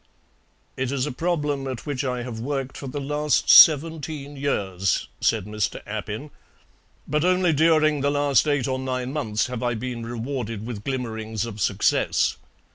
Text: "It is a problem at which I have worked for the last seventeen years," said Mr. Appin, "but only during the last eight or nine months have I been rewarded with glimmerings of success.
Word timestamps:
"It 0.77 0.91
is 0.91 1.05
a 1.05 1.11
problem 1.11 1.67
at 1.67 1.85
which 1.85 2.03
I 2.03 2.23
have 2.23 2.39
worked 2.39 2.75
for 2.75 2.87
the 2.87 2.99
last 2.99 3.51
seventeen 3.51 4.35
years," 4.35 5.07
said 5.19 5.45
Mr. 5.45 5.79
Appin, 5.85 6.31
"but 7.07 7.23
only 7.23 7.53
during 7.53 8.01
the 8.01 8.09
last 8.09 8.47
eight 8.47 8.67
or 8.67 8.79
nine 8.79 9.13
months 9.13 9.45
have 9.45 9.61
I 9.61 9.75
been 9.75 10.03
rewarded 10.03 10.65
with 10.65 10.83
glimmerings 10.83 11.45
of 11.45 11.61
success. 11.61 12.37